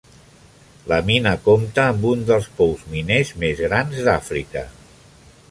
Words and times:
La 0.91 0.97
mina 1.09 1.33
compta 1.47 1.83
amb 1.89 2.07
un 2.13 2.23
dels 2.31 2.49
pous 2.61 2.83
miners 2.95 3.33
més 3.45 3.63
grans 3.69 4.03
d'Àfrica. 4.09 4.67